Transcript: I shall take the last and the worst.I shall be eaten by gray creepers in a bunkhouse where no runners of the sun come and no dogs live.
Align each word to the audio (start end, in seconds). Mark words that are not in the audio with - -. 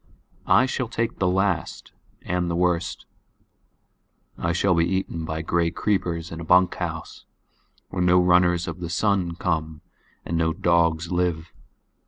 I 0.47 0.65
shall 0.65 0.87
take 0.87 1.19
the 1.19 1.27
last 1.27 1.91
and 2.23 2.49
the 2.49 2.55
worst.I 2.55 4.51
shall 4.51 4.73
be 4.73 4.83
eaten 4.87 5.25
by 5.25 5.43
gray 5.43 5.69
creepers 5.69 6.31
in 6.31 6.39
a 6.39 6.43
bunkhouse 6.43 7.25
where 7.89 8.01
no 8.01 8.19
runners 8.19 8.67
of 8.67 8.79
the 8.79 8.89
sun 8.89 9.35
come 9.35 9.81
and 10.25 10.35
no 10.39 10.53
dogs 10.53 11.11
live. 11.11 11.53